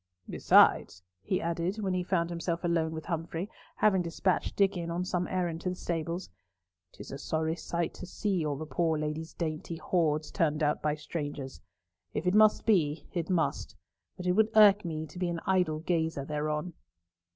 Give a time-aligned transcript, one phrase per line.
[0.27, 5.27] "Besides," he added, when he found himself alone with Humfrey, having despatched Diccon on some
[5.27, 6.27] errand to the stables,
[6.91, 10.95] "'tis a sorry sight to see all the poor Lady's dainty hoards turned out by
[10.95, 11.61] strangers.
[12.15, 13.75] If it must be, it must,
[14.17, 16.73] but it would irk me to be an idle gazer thereon."